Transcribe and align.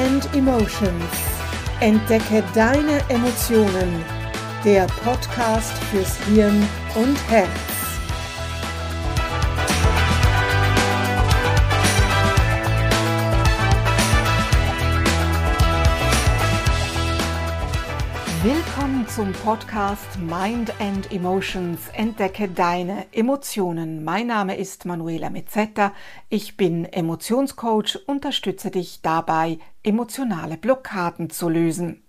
and 0.00 0.24
Emotions. 0.34 1.12
Entdecke 1.80 2.42
deine 2.54 3.00
Emotionen. 3.08 4.04
Der 4.64 4.86
Podcast 5.04 5.72
fürs 5.90 6.16
Hirn 6.24 6.62
und 6.94 7.16
Herz. 7.28 7.69
Zum 19.16 19.32
Podcast 19.32 20.20
Mind 20.20 20.72
and 20.78 21.10
Emotions. 21.10 21.80
Entdecke 21.94 22.48
deine 22.48 23.06
Emotionen. 23.10 24.04
Mein 24.04 24.28
Name 24.28 24.56
ist 24.56 24.84
Manuela 24.84 25.30
Mezzetta. 25.30 25.92
Ich 26.28 26.56
bin 26.56 26.84
Emotionscoach, 26.84 27.98
unterstütze 28.06 28.70
dich 28.70 29.00
dabei, 29.02 29.58
emotionale 29.82 30.56
Blockaden 30.56 31.28
zu 31.28 31.48
lösen. 31.48 32.04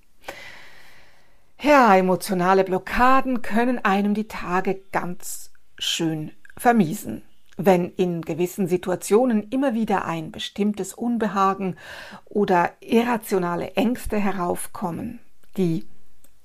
Ja, 1.59 1.95
emotionale 1.95 2.63
Blockaden 2.63 3.41
können 3.41 3.83
einem 3.83 4.13
die 4.13 4.27
Tage 4.27 4.81
ganz 4.91 5.49
schön 5.79 6.31
vermiesen. 6.55 7.23
Wenn 7.57 7.91
in 7.95 8.21
gewissen 8.21 8.67
Situationen 8.67 9.49
immer 9.49 9.73
wieder 9.73 10.05
ein 10.05 10.31
bestimmtes 10.31 10.93
Unbehagen 10.93 11.77
oder 12.25 12.73
irrationale 12.79 13.71
Ängste 13.71 14.19
heraufkommen, 14.19 15.19
die 15.57 15.85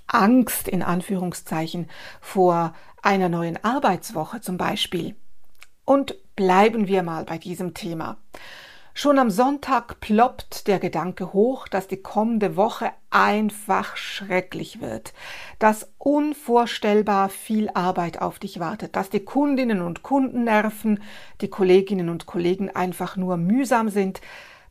Angst 0.07 0.69
in 0.69 0.83
Anführungszeichen 0.83 1.89
vor 2.21 2.75
einer 3.03 3.29
neuen 3.29 3.63
Arbeitswoche 3.63 4.41
zum 4.41 4.57
Beispiel. 4.57 5.17
Und 5.85 6.17
bleiben 6.35 6.89
wir 6.89 7.03
mal 7.03 7.25
bei 7.25 7.39
diesem 7.39 7.75
Thema. 7.75 8.19
Schon 8.99 9.19
am 9.19 9.29
Sonntag 9.29 10.01
ploppt 10.01 10.69
der 10.69 10.79
Gedanke 10.79 11.35
hoch, 11.35 11.69
dass 11.69 11.87
die 11.87 11.99
kommende 11.99 12.57
Woche 12.57 12.93
einfach 13.11 13.99
schrecklich 13.99 14.81
wird, 14.81 15.13
dass 15.59 15.93
unvorstellbar 15.99 17.29
viel 17.29 17.69
Arbeit 17.75 18.23
auf 18.23 18.39
dich 18.39 18.59
wartet, 18.59 18.97
dass 18.97 19.11
die 19.11 19.21
Kundinnen 19.21 19.83
und 19.83 20.03
Kunden 20.03 20.45
nerven, 20.45 21.03
die 21.43 21.49
Kolleginnen 21.49 22.09
und 22.09 22.25
Kollegen 22.25 22.71
einfach 22.71 23.19
nur 23.19 23.37
mühsam 23.37 23.91
sind, 23.91 24.23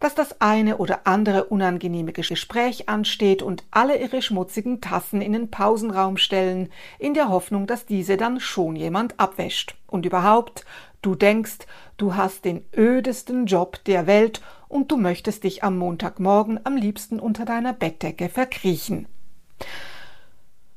dass 0.05 0.13
das 0.13 0.39
eine 0.39 0.77
oder 0.77 1.07
andere 1.07 1.45
unangenehme 1.45 2.11
Gespräch 2.11 2.87
ansteht 2.87 3.41
und 3.41 3.63
alle 3.71 3.97
ihre 3.99 4.21
schmutzigen 4.21 4.79
Tassen 4.79 5.19
in 5.19 5.33
den 5.33 5.49
Pausenraum 5.49 6.17
stellen, 6.17 6.69
in 6.99 7.15
der 7.15 7.29
Hoffnung, 7.29 7.65
dass 7.65 7.87
diese 7.87 8.15
dann 8.15 8.39
schon 8.39 8.75
jemand 8.75 9.19
abwäscht. 9.19 9.73
Und 9.87 10.05
überhaupt, 10.05 10.63
du 11.01 11.15
denkst, 11.15 11.65
du 11.97 12.13
hast 12.13 12.45
den 12.45 12.63
ödesten 12.77 13.47
Job 13.47 13.83
der 13.85 14.05
Welt 14.05 14.43
und 14.67 14.91
du 14.91 14.97
möchtest 14.97 15.43
dich 15.43 15.63
am 15.63 15.75
Montagmorgen 15.79 16.59
am 16.65 16.75
liebsten 16.75 17.19
unter 17.19 17.43
deiner 17.43 17.73
Bettdecke 17.73 18.29
verkriechen. 18.29 19.07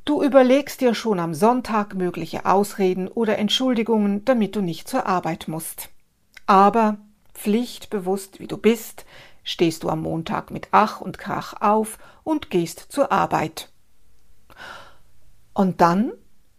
Du 0.06 0.22
überlegst 0.22 0.80
dir 0.80 0.94
schon 0.94 1.20
am 1.20 1.34
Sonntag 1.34 1.94
mögliche 1.94 2.46
Ausreden 2.46 3.08
oder 3.08 3.36
Entschuldigungen, 3.36 4.24
damit 4.24 4.56
du 4.56 4.62
nicht 4.62 4.88
zur 4.88 5.04
Arbeit 5.04 5.48
musst. 5.48 5.90
Aber 6.46 6.96
Pflichtbewusst 7.38 8.40
wie 8.40 8.48
du 8.48 8.58
bist, 8.58 9.06
stehst 9.44 9.84
du 9.84 9.88
am 9.88 10.02
Montag 10.02 10.50
mit 10.50 10.68
Ach 10.72 11.00
und 11.00 11.18
Krach 11.18 11.54
auf 11.60 11.98
und 12.24 12.50
gehst 12.50 12.86
zur 12.90 13.12
Arbeit. 13.12 13.70
Und 15.54 15.80
dann 15.80 16.12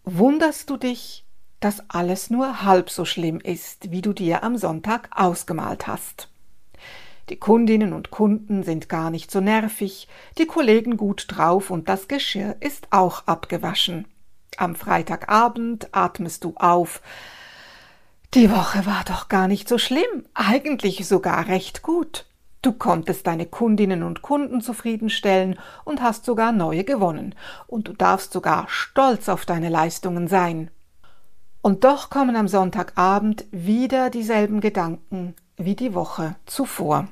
wunderst 0.06 0.70
du 0.70 0.78
dich, 0.78 1.26
dass 1.60 1.84
alles 1.90 2.30
nur 2.30 2.64
halb 2.64 2.90
so 2.90 3.04
schlimm 3.04 3.40
ist, 3.42 3.92
wie 3.92 4.02
du 4.02 4.14
dir 4.14 4.44
am 4.44 4.58
Sonntag 4.58 5.10
ausgemalt 5.12 5.88
hast. 5.88 6.30
Die 7.30 7.38
Kundinnen 7.38 7.94
und 7.94 8.10
Kunden 8.10 8.64
sind 8.64 8.90
gar 8.90 9.12
nicht 9.12 9.30
so 9.30 9.40
nervig, 9.42 10.08
die 10.38 10.48
Kollegen 10.48 10.98
gut 10.98 11.26
drauf 11.28 11.70
und 11.70 11.90
das 11.90 12.08
Geschirr 12.08 12.56
ist 12.60 12.88
auch 12.92 13.28
abgewaschen. 13.28 14.08
Am 14.58 14.76
Freitagabend 14.76 15.90
atmest 15.92 16.44
du 16.44 16.56
auf, 16.56 17.02
die 18.34 18.52
Woche 18.52 18.86
war 18.86 19.04
doch 19.06 19.28
gar 19.28 19.48
nicht 19.48 19.68
so 19.68 19.78
schlimm, 19.78 20.26
eigentlich 20.34 21.08
sogar 21.08 21.48
recht 21.48 21.82
gut. 21.82 22.26
Du 22.62 22.74
konntest 22.74 23.26
deine 23.26 23.46
Kundinnen 23.46 24.04
und 24.04 24.22
Kunden 24.22 24.62
zufriedenstellen 24.62 25.58
und 25.86 26.02
hast 26.02 26.26
sogar 26.26 26.52
neue 26.52 26.84
gewonnen, 26.84 27.34
und 27.68 27.88
du 27.88 27.94
darfst 27.94 28.34
sogar 28.34 28.68
stolz 28.68 29.30
auf 29.30 29.46
deine 29.46 29.70
Leistungen 29.70 30.28
sein. 30.28 30.70
Und 31.62 31.84
doch 31.84 32.10
kommen 32.10 32.36
am 32.36 32.48
Sonntagabend 32.48 33.46
wieder 33.52 34.10
dieselben 34.10 34.62
Gedanken 34.62 35.36
wie 35.58 35.76
die 35.76 35.94
Woche 35.94 36.36
zuvor. 36.46 37.08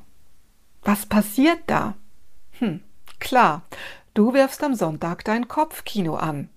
Was 0.84 1.06
passiert 1.06 1.60
da? 1.68 1.96
Hm, 2.60 2.82
klar, 3.20 3.64
du 4.14 4.34
wirfst 4.34 4.64
am 4.64 4.74
Sonntag 4.74 5.26
dein 5.26 5.48
Kopfkino 5.48 6.16
an. 6.16 6.50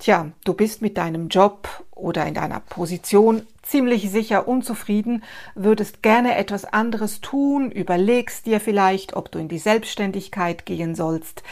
Tja, 0.00 0.30
du 0.44 0.54
bist 0.54 0.80
mit 0.80 0.96
deinem 0.96 1.28
Job 1.28 1.68
oder 1.90 2.24
in 2.24 2.32
deiner 2.32 2.60
Position 2.60 3.46
ziemlich 3.62 4.10
sicher 4.10 4.48
unzufrieden, 4.48 5.22
würdest 5.54 6.02
gerne 6.02 6.36
etwas 6.36 6.64
anderes 6.64 7.20
tun, 7.20 7.70
überlegst 7.70 8.46
dir 8.46 8.60
vielleicht, 8.60 9.14
ob 9.14 9.30
du 9.30 9.38
in 9.38 9.48
die 9.48 9.58
Selbstständigkeit 9.58 10.64
gehen 10.64 10.94
sollst. 10.94 11.42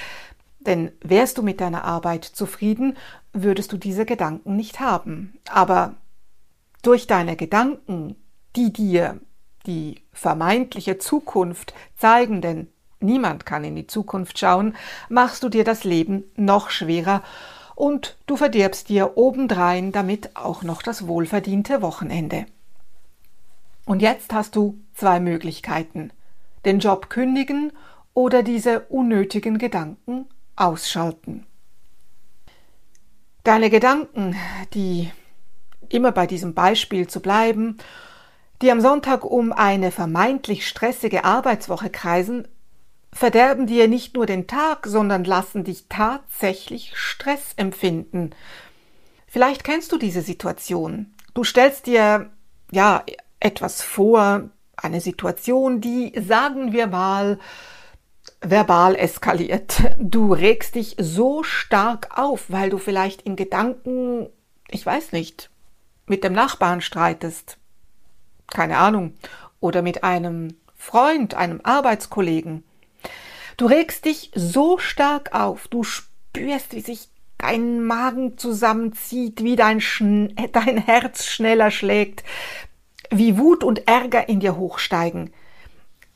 Denn 0.60 0.90
wärst 1.02 1.36
du 1.36 1.42
mit 1.42 1.60
deiner 1.60 1.84
Arbeit 1.84 2.24
zufrieden, 2.24 2.96
würdest 3.34 3.70
du 3.70 3.76
diese 3.76 4.06
Gedanken 4.06 4.56
nicht 4.56 4.80
haben. 4.80 5.38
Aber 5.50 5.96
durch 6.80 7.06
deine 7.06 7.36
Gedanken, 7.36 8.16
die 8.56 8.72
dir 8.72 9.20
die 9.66 10.00
vermeintliche 10.14 10.96
Zukunft 10.96 11.74
zeigen, 11.98 12.40
denn 12.40 12.68
niemand 12.98 13.44
kann 13.44 13.62
in 13.62 13.76
die 13.76 13.86
Zukunft 13.86 14.38
schauen, 14.38 14.74
machst 15.10 15.42
du 15.42 15.50
dir 15.50 15.64
das 15.64 15.84
Leben 15.84 16.24
noch 16.34 16.70
schwerer 16.70 17.22
und 17.78 18.16
du 18.26 18.36
verdirbst 18.36 18.88
dir 18.88 19.16
obendrein 19.16 19.92
damit 19.92 20.34
auch 20.34 20.64
noch 20.64 20.82
das 20.82 21.06
wohlverdiente 21.06 21.80
Wochenende. 21.80 22.46
Und 23.84 24.02
jetzt 24.02 24.32
hast 24.32 24.56
du 24.56 24.80
zwei 24.94 25.20
Möglichkeiten. 25.20 26.10
Den 26.64 26.80
Job 26.80 27.08
kündigen 27.08 27.70
oder 28.14 28.42
diese 28.42 28.80
unnötigen 28.88 29.58
Gedanken 29.58 30.26
ausschalten. 30.56 31.46
Deine 33.44 33.70
Gedanken, 33.70 34.34
die 34.74 35.12
immer 35.88 36.10
bei 36.10 36.26
diesem 36.26 36.54
Beispiel 36.54 37.06
zu 37.06 37.20
bleiben, 37.20 37.76
die 38.60 38.72
am 38.72 38.80
Sonntag 38.80 39.24
um 39.24 39.52
eine 39.52 39.92
vermeintlich 39.92 40.66
stressige 40.66 41.24
Arbeitswoche 41.24 41.90
kreisen, 41.90 42.48
verderben 43.12 43.66
dir 43.66 43.88
nicht 43.88 44.14
nur 44.14 44.26
den 44.26 44.46
Tag, 44.46 44.86
sondern 44.86 45.24
lassen 45.24 45.64
dich 45.64 45.86
tatsächlich 45.88 46.96
Stress 46.96 47.52
empfinden. 47.56 48.30
Vielleicht 49.26 49.64
kennst 49.64 49.92
du 49.92 49.98
diese 49.98 50.22
Situation. 50.22 51.14
Du 51.34 51.44
stellst 51.44 51.86
dir 51.86 52.30
ja 52.70 53.04
etwas 53.40 53.82
vor, 53.82 54.50
eine 54.76 55.00
Situation, 55.00 55.80
die, 55.80 56.12
sagen 56.20 56.72
wir 56.72 56.86
mal, 56.86 57.38
verbal 58.40 58.94
eskaliert. 58.94 59.82
Du 59.98 60.32
regst 60.32 60.74
dich 60.74 60.96
so 60.98 61.42
stark 61.42 62.18
auf, 62.18 62.46
weil 62.48 62.70
du 62.70 62.78
vielleicht 62.78 63.22
in 63.22 63.36
Gedanken, 63.36 64.28
ich 64.68 64.84
weiß 64.84 65.12
nicht, 65.12 65.50
mit 66.06 66.24
dem 66.24 66.32
Nachbarn 66.32 66.80
streitest. 66.80 67.58
Keine 68.46 68.78
Ahnung. 68.78 69.14
Oder 69.60 69.82
mit 69.82 70.04
einem 70.04 70.56
Freund, 70.76 71.34
einem 71.34 71.60
Arbeitskollegen. 71.64 72.64
Du 73.58 73.66
regst 73.66 74.04
dich 74.04 74.30
so 74.36 74.78
stark 74.78 75.34
auf, 75.34 75.66
du 75.66 75.82
spürst, 75.82 76.74
wie 76.74 76.80
sich 76.80 77.08
dein 77.38 77.82
Magen 77.82 78.38
zusammenzieht, 78.38 79.42
wie 79.42 79.56
dein, 79.56 79.80
Schn 79.80 80.32
dein 80.52 80.78
Herz 80.78 81.26
schneller 81.26 81.72
schlägt, 81.72 82.22
wie 83.10 83.36
Wut 83.36 83.64
und 83.64 83.88
Ärger 83.88 84.28
in 84.28 84.38
dir 84.38 84.56
hochsteigen. 84.56 85.32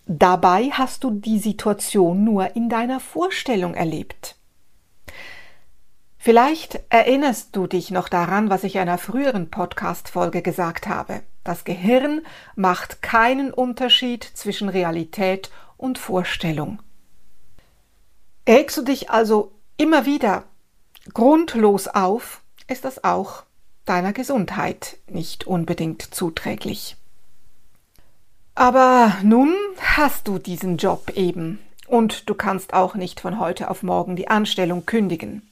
Dabei 0.07 0.71
hast 0.71 1.03
du 1.03 1.11
die 1.11 1.41
Situation 1.41 2.23
nur 2.23 2.55
in 2.55 2.69
deiner 2.69 3.01
Vorstellung 3.01 3.75
erlebt. 3.75 4.37
Vielleicht 6.19 6.79
erinnerst 6.91 7.57
du 7.57 7.67
dich 7.67 7.91
noch 7.91 8.09
daran, 8.09 8.51
was 8.51 8.63
ich 8.63 8.77
in 8.77 8.83
einer 8.83 8.99
früheren 8.99 9.51
Podcast-Folge 9.51 10.43
gesagt 10.43 10.87
habe. 10.87 11.25
Das 11.43 11.65
Gehirn 11.65 12.21
macht 12.55 13.03
keinen 13.03 13.53
Unterschied 13.53 14.23
zwischen 14.23 14.69
Realität 14.69 15.51
und 15.77 15.99
Vorstellung. 15.99 16.79
Regst 18.47 18.77
du 18.77 18.83
dich 18.83 19.11
also 19.11 19.53
immer 19.77 20.05
wieder 20.05 20.45
grundlos 21.15 21.89
auf, 21.89 22.43
ist 22.69 22.85
das 22.85 23.05
auch 23.05 23.45
deiner 23.85 24.13
Gesundheit 24.13 24.99
nicht 25.09 25.47
unbedingt 25.47 26.03
zuträglich. 26.15 26.97
Aber 28.55 29.17
nun 29.23 29.55
hast 29.79 30.29
du 30.29 30.39
diesen 30.39 30.77
Job 30.77 31.11
eben 31.15 31.59
und 31.87 32.29
du 32.29 32.35
kannst 32.35 32.75
auch 32.75 32.95
nicht 32.95 33.21
von 33.21 33.39
heute 33.39 33.71
auf 33.71 33.83
morgen 33.83 34.17
die 34.17 34.29
Anstellung 34.29 34.87
kündigen. 34.87 35.49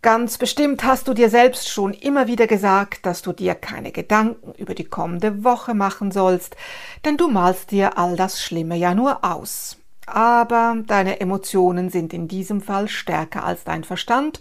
Ganz 0.00 0.38
bestimmt 0.38 0.84
hast 0.84 1.08
du 1.08 1.14
dir 1.14 1.28
selbst 1.28 1.68
schon 1.68 1.92
immer 1.92 2.28
wieder 2.28 2.46
gesagt, 2.46 3.04
dass 3.04 3.22
du 3.22 3.32
dir 3.32 3.56
keine 3.56 3.90
Gedanken 3.90 4.52
über 4.56 4.74
die 4.74 4.84
kommende 4.84 5.42
Woche 5.42 5.74
machen 5.74 6.12
sollst, 6.12 6.56
denn 7.04 7.16
du 7.16 7.28
malst 7.28 7.72
dir 7.72 7.98
all 7.98 8.14
das 8.14 8.40
Schlimme 8.40 8.76
ja 8.76 8.94
nur 8.94 9.24
aus. 9.24 9.76
Aber 10.14 10.76
deine 10.86 11.20
Emotionen 11.20 11.90
sind 11.90 12.12
in 12.12 12.28
diesem 12.28 12.60
Fall 12.60 12.88
stärker 12.88 13.44
als 13.44 13.64
dein 13.64 13.84
Verstand 13.84 14.40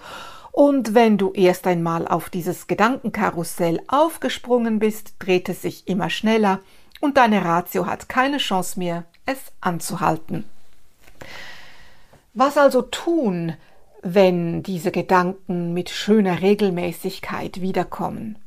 und 0.57 0.95
wenn 0.95 1.19
du 1.19 1.33
erst 1.33 1.67
einmal 1.67 2.07
auf 2.07 2.31
dieses 2.31 2.65
Gedankenkarussell 2.65 3.79
aufgesprungen 3.87 4.79
bist, 4.79 5.13
dreht 5.19 5.49
es 5.49 5.61
sich 5.61 5.87
immer 5.87 6.09
schneller 6.09 6.61
und 6.99 7.17
deine 7.17 7.45
Ratio 7.45 7.85
hat 7.85 8.09
keine 8.09 8.37
Chance 8.37 8.79
mehr, 8.79 9.05
es 9.27 9.37
anzuhalten. 9.61 10.45
Was 12.33 12.57
also 12.57 12.81
tun, 12.81 13.53
wenn 14.01 14.63
diese 14.63 14.91
Gedanken 14.91 15.73
mit 15.73 15.91
schöner 15.91 16.41
Regelmäßigkeit 16.41 17.61
wiederkommen? 17.61 18.39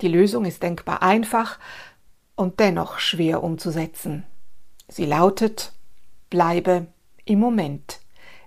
Die 0.00 0.08
Lösung 0.08 0.44
ist 0.44 0.64
denkbar 0.64 1.02
einfach 1.02 1.60
und 2.34 2.58
dennoch 2.58 2.98
schwer 2.98 3.44
umzusetzen. 3.44 4.24
Sie 4.88 5.04
lautet 5.04 5.72
Bleibe 6.30 6.86
im 7.24 7.40
Moment. 7.40 8.00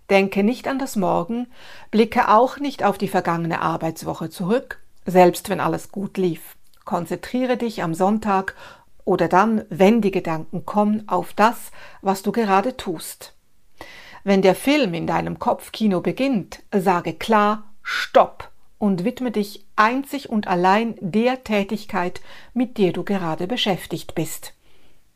Denke 0.10 0.44
nicht 0.44 0.68
an 0.68 0.78
das 0.78 0.96
Morgen, 0.96 1.48
blicke 1.90 2.28
auch 2.28 2.58
nicht 2.58 2.84
auf 2.84 2.98
die 2.98 3.08
vergangene 3.08 3.62
Arbeitswoche 3.62 4.30
zurück, 4.30 4.82
selbst 5.06 5.50
wenn 5.50 5.60
alles 5.60 5.92
gut 5.92 6.18
lief. 6.18 6.58
Konzentriere 6.84 7.58
dich 7.58 7.82
am 7.84 7.94
Sonntag 7.94 8.56
oder 9.06 9.28
dann, 9.28 9.64
wenn 9.70 10.02
die 10.02 10.12
Gedanken 10.12 10.66
kommen, 10.66 11.08
auf 11.08 11.34
das, 11.34 11.72
was 12.02 12.24
du 12.24 12.32
gerade 12.32 12.76
tust. 12.78 13.34
Wenn 14.24 14.42
der 14.42 14.56
Film 14.56 14.94
in 14.94 15.08
deinem 15.08 15.40
Kopfkino 15.40 16.02
beginnt, 16.02 16.62
sage 16.72 17.14
klar 17.14 17.64
Stopp 17.82 18.52
und 18.78 19.04
widme 19.04 19.32
dich 19.32 19.66
einzig 19.76 20.30
und 20.30 20.48
allein 20.48 20.96
der 21.00 21.44
Tätigkeit, 21.44 22.22
mit 22.54 22.78
der 22.78 22.92
du 22.94 23.04
gerade 23.04 23.48
beschäftigt 23.48 24.14
bist. 24.16 24.54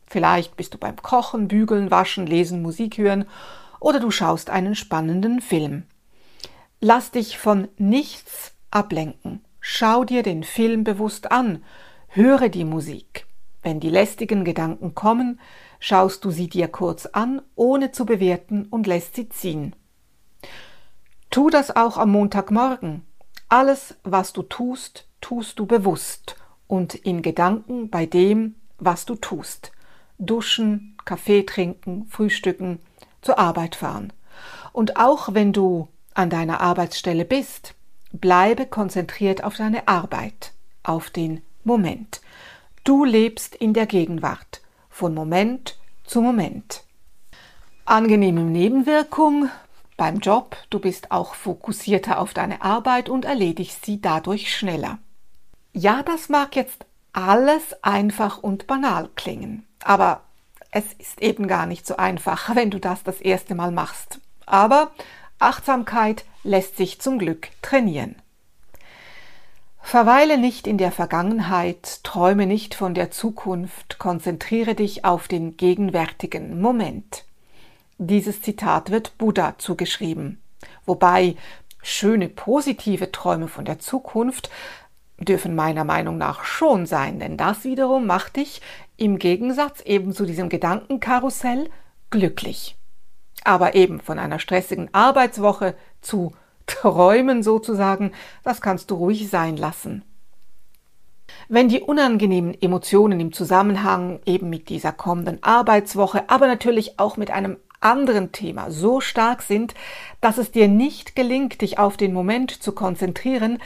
Vielleicht 0.06 0.56
bist 0.56 0.72
du 0.72 0.78
beim 0.78 0.96
Kochen, 0.96 1.48
Bügeln, 1.48 1.90
Waschen, 1.90 2.26
Lesen, 2.26 2.62
Musik 2.62 2.96
hören 2.98 3.26
oder 3.80 4.00
du 4.00 4.10
schaust 4.10 4.50
einen 4.50 4.74
spannenden 4.74 5.40
Film. 5.40 5.84
Lass 6.80 7.10
dich 7.10 7.38
von 7.38 7.68
nichts 7.76 8.52
ablenken. 8.70 9.44
Schau 9.60 10.04
dir 10.04 10.22
den 10.22 10.44
Film 10.44 10.84
bewusst 10.84 11.32
an. 11.32 11.64
Höre 12.08 12.48
die 12.48 12.64
Musik. 12.64 13.26
Wenn 13.62 13.80
die 13.80 13.90
lästigen 13.90 14.44
Gedanken 14.44 14.94
kommen, 14.94 15.40
schaust 15.80 16.24
du 16.24 16.30
sie 16.30 16.48
dir 16.48 16.68
kurz 16.68 17.06
an, 17.06 17.42
ohne 17.56 17.90
zu 17.90 18.06
bewerten 18.06 18.66
und 18.66 18.86
lässt 18.86 19.16
sie 19.16 19.28
ziehen. 19.28 19.74
Tu 21.30 21.50
das 21.50 21.74
auch 21.74 21.96
am 21.98 22.12
Montagmorgen. 22.12 23.04
Alles, 23.48 23.96
was 24.04 24.32
du 24.32 24.42
tust, 24.42 25.08
tust 25.20 25.58
du 25.58 25.66
bewusst 25.66 26.36
und 26.68 26.94
in 26.94 27.22
Gedanken 27.22 27.90
bei 27.90 28.06
dem, 28.06 28.54
was 28.78 29.04
du 29.04 29.16
tust 29.16 29.72
duschen, 30.18 30.96
Kaffee 31.04 31.44
trinken, 31.44 32.06
frühstücken, 32.08 32.78
zur 33.22 33.38
Arbeit 33.38 33.76
fahren. 33.76 34.12
Und 34.72 34.96
auch 34.96 35.34
wenn 35.34 35.52
du 35.52 35.88
an 36.14 36.30
deiner 36.30 36.60
Arbeitsstelle 36.60 37.24
bist, 37.24 37.74
bleibe 38.12 38.66
konzentriert 38.66 39.44
auf 39.44 39.56
deine 39.56 39.88
Arbeit, 39.88 40.52
auf 40.82 41.10
den 41.10 41.42
Moment. 41.64 42.20
Du 42.84 43.04
lebst 43.04 43.54
in 43.54 43.74
der 43.74 43.86
Gegenwart, 43.86 44.62
von 44.88 45.12
Moment 45.12 45.76
zu 46.04 46.20
Moment. 46.20 46.84
Angenehme 47.84 48.42
Nebenwirkung 48.42 49.50
beim 49.96 50.18
Job, 50.18 50.56
du 50.70 50.78
bist 50.78 51.10
auch 51.10 51.34
fokussierter 51.34 52.20
auf 52.20 52.34
deine 52.34 52.62
Arbeit 52.62 53.08
und 53.08 53.24
erledigst 53.24 53.84
sie 53.84 54.00
dadurch 54.00 54.54
schneller. 54.54 54.98
Ja, 55.72 56.02
das 56.02 56.28
mag 56.28 56.54
jetzt 56.56 56.86
alles 57.12 57.82
einfach 57.82 58.38
und 58.42 58.66
banal 58.66 59.10
klingen. 59.14 59.65
Aber 59.86 60.22
es 60.72 60.84
ist 60.98 61.22
eben 61.22 61.46
gar 61.46 61.64
nicht 61.64 61.86
so 61.86 61.96
einfach, 61.96 62.50
wenn 62.56 62.70
du 62.70 62.80
das 62.80 63.04
das 63.04 63.20
erste 63.20 63.54
Mal 63.54 63.70
machst. 63.70 64.20
Aber 64.44 64.90
Achtsamkeit 65.38 66.24
lässt 66.42 66.76
sich 66.76 67.00
zum 67.00 67.18
Glück 67.18 67.48
trainieren. 67.62 68.16
Verweile 69.80 70.38
nicht 70.38 70.66
in 70.66 70.78
der 70.78 70.90
Vergangenheit, 70.90 72.02
träume 72.02 72.46
nicht 72.46 72.74
von 72.74 72.94
der 72.94 73.12
Zukunft, 73.12 74.00
konzentriere 74.00 74.74
dich 74.74 75.04
auf 75.04 75.28
den 75.28 75.56
gegenwärtigen 75.56 76.60
Moment. 76.60 77.24
Dieses 77.98 78.42
Zitat 78.42 78.90
wird 78.90 79.16
Buddha 79.18 79.54
zugeschrieben, 79.58 80.42
wobei 80.84 81.36
schöne 81.80 82.28
positive 82.28 83.12
Träume 83.12 83.46
von 83.46 83.64
der 83.64 83.78
Zukunft 83.78 84.50
dürfen 85.18 85.54
meiner 85.54 85.84
Meinung 85.84 86.18
nach 86.18 86.44
schon 86.44 86.86
sein, 86.86 87.20
denn 87.20 87.36
das 87.36 87.62
wiederum 87.62 88.06
macht 88.06 88.36
dich 88.36 88.60
im 88.96 89.18
Gegensatz 89.18 89.80
eben 89.82 90.12
zu 90.12 90.24
diesem 90.24 90.48
Gedankenkarussell 90.48 91.68
glücklich. 92.10 92.76
Aber 93.44 93.74
eben 93.74 94.00
von 94.00 94.18
einer 94.18 94.38
stressigen 94.38 94.88
Arbeitswoche 94.92 95.74
zu 96.00 96.32
Träumen 96.66 97.42
sozusagen, 97.42 98.12
das 98.42 98.60
kannst 98.60 98.90
du 98.90 98.96
ruhig 98.96 99.28
sein 99.28 99.56
lassen. 99.56 100.02
Wenn 101.48 101.68
die 101.68 101.80
unangenehmen 101.80 102.60
Emotionen 102.60 103.20
im 103.20 103.32
Zusammenhang 103.32 104.20
eben 104.26 104.50
mit 104.50 104.68
dieser 104.68 104.92
kommenden 104.92 105.42
Arbeitswoche, 105.42 106.28
aber 106.28 106.46
natürlich 106.46 106.98
auch 106.98 107.16
mit 107.16 107.30
einem 107.30 107.58
anderen 107.80 108.32
Thema 108.32 108.70
so 108.70 109.00
stark 109.00 109.42
sind, 109.42 109.74
dass 110.20 110.38
es 110.38 110.50
dir 110.50 110.66
nicht 110.66 111.14
gelingt, 111.14 111.60
dich 111.60 111.78
auf 111.78 111.96
den 111.96 112.12
Moment 112.12 112.50
zu 112.50 112.72
konzentrieren, 112.72 113.58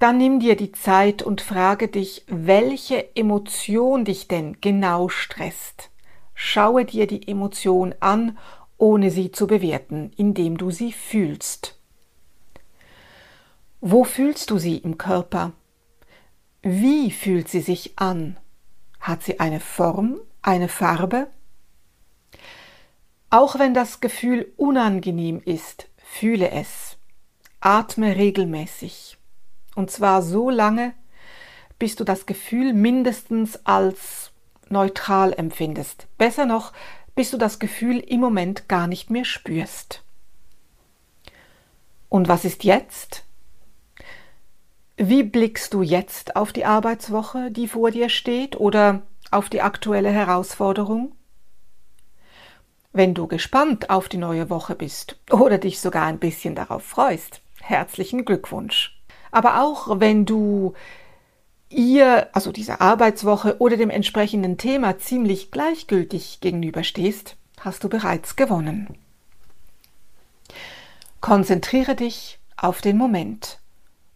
dann 0.00 0.16
nimm 0.16 0.40
dir 0.40 0.56
die 0.56 0.72
Zeit 0.72 1.22
und 1.22 1.42
frage 1.42 1.86
dich, 1.86 2.24
welche 2.26 3.14
Emotion 3.14 4.06
dich 4.06 4.28
denn 4.28 4.56
genau 4.62 5.10
stresst. 5.10 5.90
Schaue 6.34 6.86
dir 6.86 7.06
die 7.06 7.28
Emotion 7.28 7.94
an, 8.00 8.38
ohne 8.78 9.10
sie 9.10 9.30
zu 9.30 9.46
bewerten, 9.46 10.10
indem 10.16 10.56
du 10.56 10.70
sie 10.70 10.92
fühlst. 10.92 11.78
Wo 13.82 14.04
fühlst 14.04 14.50
du 14.50 14.56
sie 14.56 14.78
im 14.78 14.96
Körper? 14.96 15.52
Wie 16.62 17.10
fühlt 17.10 17.48
sie 17.48 17.60
sich 17.60 17.98
an? 17.98 18.38
Hat 19.00 19.22
sie 19.22 19.38
eine 19.38 19.60
Form, 19.60 20.18
eine 20.40 20.68
Farbe? 20.68 21.28
Auch 23.28 23.58
wenn 23.58 23.74
das 23.74 24.00
Gefühl 24.00 24.50
unangenehm 24.56 25.42
ist, 25.44 25.90
fühle 25.98 26.50
es. 26.50 26.96
Atme 27.60 28.16
regelmäßig. 28.16 29.19
Und 29.80 29.90
zwar 29.90 30.20
so 30.20 30.50
lange, 30.50 30.92
bis 31.78 31.96
du 31.96 32.04
das 32.04 32.26
Gefühl 32.26 32.74
mindestens 32.74 33.64
als 33.64 34.30
neutral 34.68 35.32
empfindest. 35.32 36.06
Besser 36.18 36.44
noch, 36.44 36.74
bis 37.14 37.30
du 37.30 37.38
das 37.38 37.58
Gefühl 37.58 37.98
im 37.98 38.20
Moment 38.20 38.68
gar 38.68 38.86
nicht 38.86 39.08
mehr 39.08 39.24
spürst. 39.24 40.02
Und 42.10 42.28
was 42.28 42.44
ist 42.44 42.62
jetzt? 42.62 43.24
Wie 44.98 45.22
blickst 45.22 45.72
du 45.72 45.80
jetzt 45.80 46.36
auf 46.36 46.52
die 46.52 46.66
Arbeitswoche, 46.66 47.50
die 47.50 47.66
vor 47.66 47.90
dir 47.90 48.10
steht, 48.10 48.60
oder 48.60 49.00
auf 49.30 49.48
die 49.48 49.62
aktuelle 49.62 50.10
Herausforderung? 50.10 51.14
Wenn 52.92 53.14
du 53.14 53.26
gespannt 53.26 53.88
auf 53.88 54.10
die 54.10 54.18
neue 54.18 54.50
Woche 54.50 54.74
bist 54.74 55.18
oder 55.30 55.56
dich 55.56 55.80
sogar 55.80 56.04
ein 56.04 56.18
bisschen 56.18 56.54
darauf 56.54 56.84
freust, 56.84 57.40
herzlichen 57.62 58.26
Glückwunsch. 58.26 58.99
Aber 59.30 59.62
auch 59.62 60.00
wenn 60.00 60.26
du 60.26 60.74
ihr, 61.68 62.28
also 62.34 62.52
dieser 62.52 62.80
Arbeitswoche 62.80 63.56
oder 63.58 63.76
dem 63.76 63.90
entsprechenden 63.90 64.58
Thema 64.58 64.98
ziemlich 64.98 65.50
gleichgültig 65.50 66.40
gegenüberstehst, 66.40 67.36
hast 67.60 67.84
du 67.84 67.88
bereits 67.88 68.36
gewonnen. 68.36 68.98
Konzentriere 71.20 71.94
dich 71.94 72.38
auf 72.56 72.80
den 72.80 72.96
Moment. 72.96 73.58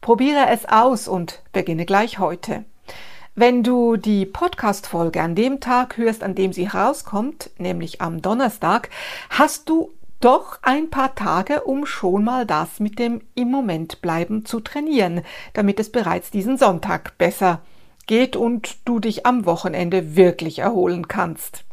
Probiere 0.01 0.49
es 0.51 0.67
aus 0.67 1.09
und 1.09 1.43
beginne 1.53 1.87
gleich 1.87 2.19
heute. 2.19 2.65
Wenn 3.35 3.63
du 3.63 3.97
die 3.97 4.27
Podcast-Folge 4.27 5.21
an 5.21 5.35
dem 5.35 5.61
Tag 5.61 5.97
hörst, 5.97 6.23
an 6.23 6.35
dem 6.35 6.53
sie 6.53 6.67
rauskommt, 6.67 7.51
nämlich 7.59 8.01
am 8.01 8.23
Donnerstag, 8.23 8.91
hast 9.29 9.69
du 9.69 9.91
doch 10.25 10.59
ein 10.63 10.89
paar 10.89 11.15
Tage, 11.15 11.65
um 11.65 11.85
schon 11.85 12.25
mal 12.25 12.47
das 12.47 12.81
mit 12.81 12.99
dem 12.99 13.21
im 13.35 13.51
Moment 13.51 14.01
bleiben 14.01 14.47
zu 14.47 14.61
trainieren, 14.61 15.21
damit 15.53 15.79
es 15.79 15.93
bereits 15.93 16.31
diesen 16.31 16.57
Sonntag 16.57 17.19
besser 17.19 17.61
geht 18.07 18.35
und 18.35 18.77
du 18.87 19.01
dich 19.01 19.27
am 19.27 19.45
Wochenende 19.45 20.17
wirklich 20.17 20.61
erholen 20.61 21.09
kannst. 21.09 21.65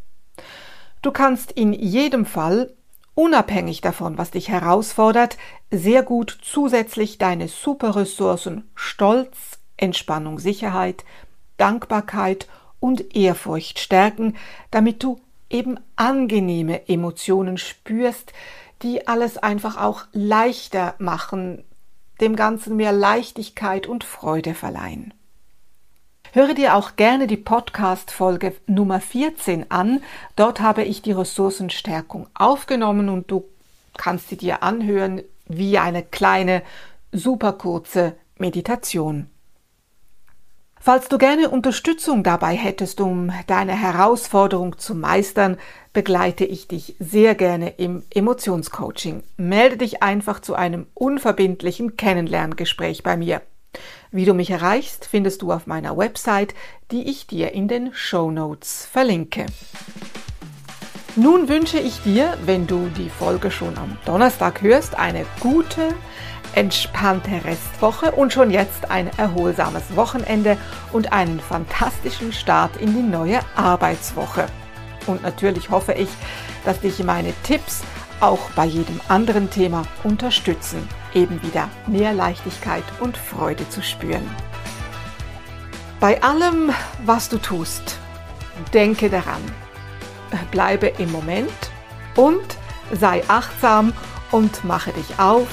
Du 1.00 1.12
kannst 1.12 1.52
in 1.52 1.72
jedem 1.72 2.26
Fall, 2.26 2.74
unabhängig 3.14 3.80
davon, 3.80 4.18
was 4.18 4.32
dich 4.32 4.50
herausfordert, 4.50 5.38
sehr 5.70 6.02
gut 6.02 6.38
zusätzlich 6.42 7.16
deine 7.16 7.48
Superressourcen 7.48 8.70
Stolz, 8.74 9.60
Entspannung, 9.78 10.38
Sicherheit, 10.38 11.04
Dankbarkeit 11.56 12.48
und 12.80 13.16
Ehrfurcht 13.16 13.78
stärken, 13.78 14.36
damit 14.70 15.02
du 15.02 15.20
eben 15.52 15.78
angenehme 15.96 16.88
Emotionen 16.88 17.58
spürst, 17.58 18.32
die 18.82 19.06
alles 19.06 19.38
einfach 19.38 19.80
auch 19.80 20.06
leichter 20.12 20.94
machen, 20.98 21.64
dem 22.20 22.36
Ganzen 22.36 22.76
mehr 22.76 22.92
Leichtigkeit 22.92 23.86
und 23.86 24.04
Freude 24.04 24.54
verleihen. 24.54 25.14
Höre 26.32 26.54
dir 26.54 26.76
auch 26.76 26.96
gerne 26.96 27.26
die 27.26 27.36
Podcast-Folge 27.36 28.54
Nummer 28.66 29.00
14 29.00 29.70
an. 29.70 30.02
Dort 30.34 30.60
habe 30.60 30.82
ich 30.82 31.02
die 31.02 31.12
Ressourcenstärkung 31.12 32.26
aufgenommen 32.32 33.10
und 33.10 33.30
du 33.30 33.44
kannst 33.98 34.30
sie 34.30 34.38
dir 34.38 34.62
anhören 34.62 35.22
wie 35.46 35.76
eine 35.78 36.02
kleine, 36.02 36.62
super 37.12 37.52
kurze 37.52 38.14
Meditation. 38.38 39.28
Falls 40.84 41.08
du 41.08 41.16
gerne 41.16 41.48
Unterstützung 41.48 42.24
dabei 42.24 42.56
hättest, 42.56 43.00
um 43.00 43.30
deine 43.46 43.72
Herausforderung 43.72 44.78
zu 44.78 44.96
meistern, 44.96 45.56
begleite 45.92 46.44
ich 46.44 46.66
dich 46.66 46.96
sehr 46.98 47.36
gerne 47.36 47.70
im 47.76 48.02
Emotionscoaching. 48.12 49.22
Melde 49.36 49.76
dich 49.76 50.02
einfach 50.02 50.40
zu 50.40 50.56
einem 50.56 50.88
unverbindlichen 50.94 51.96
Kennenlerngespräch 51.96 53.04
bei 53.04 53.16
mir. 53.16 53.42
Wie 54.10 54.24
du 54.24 54.34
mich 54.34 54.50
erreichst, 54.50 55.06
findest 55.06 55.42
du 55.42 55.52
auf 55.52 55.68
meiner 55.68 55.96
Website, 55.96 56.52
die 56.90 57.08
ich 57.08 57.28
dir 57.28 57.52
in 57.52 57.68
den 57.68 57.94
Show 57.94 58.32
Notes 58.32 58.84
verlinke. 58.84 59.46
Nun 61.14 61.48
wünsche 61.48 61.78
ich 61.78 62.02
dir, 62.02 62.36
wenn 62.44 62.66
du 62.66 62.88
die 62.96 63.08
Folge 63.08 63.52
schon 63.52 63.78
am 63.78 63.98
Donnerstag 64.04 64.62
hörst, 64.62 64.98
eine 64.98 65.26
gute, 65.38 65.94
entspannte 66.54 67.44
Restwoche 67.44 68.12
und 68.12 68.32
schon 68.32 68.50
jetzt 68.50 68.90
ein 68.90 69.10
erholsames 69.16 69.96
Wochenende 69.96 70.56
und 70.92 71.12
einen 71.12 71.40
fantastischen 71.40 72.32
Start 72.32 72.76
in 72.76 72.94
die 72.94 73.02
neue 73.02 73.40
Arbeitswoche. 73.56 74.46
Und 75.06 75.22
natürlich 75.22 75.70
hoffe 75.70 75.92
ich, 75.92 76.08
dass 76.64 76.80
dich 76.80 77.02
meine 77.02 77.32
Tipps 77.42 77.82
auch 78.20 78.50
bei 78.54 78.64
jedem 78.64 79.00
anderen 79.08 79.50
Thema 79.50 79.82
unterstützen, 80.04 80.88
eben 81.12 81.42
wieder 81.42 81.68
mehr 81.86 82.12
Leichtigkeit 82.12 82.84
und 83.00 83.16
Freude 83.16 83.68
zu 83.68 83.82
spüren. 83.82 84.28
Bei 85.98 86.22
allem, 86.22 86.70
was 87.04 87.28
du 87.28 87.38
tust, 87.38 87.98
denke 88.72 89.10
daran, 89.10 89.42
bleibe 90.50 90.86
im 90.98 91.10
Moment 91.10 91.50
und 92.16 92.42
sei 92.92 93.22
achtsam 93.28 93.92
und 94.30 94.64
mache 94.64 94.92
dich 94.92 95.18
auf 95.18 95.48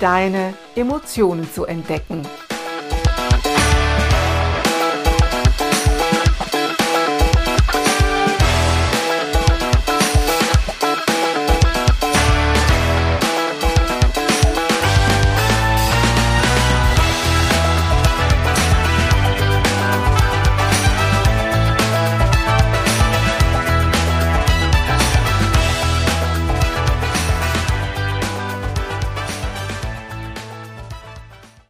deine 0.00 0.54
Emotionen 0.76 1.50
zu 1.52 1.64
entdecken. 1.66 2.22